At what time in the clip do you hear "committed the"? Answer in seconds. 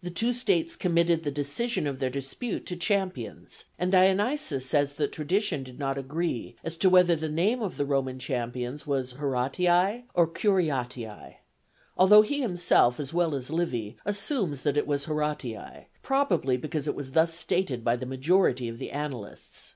0.76-1.32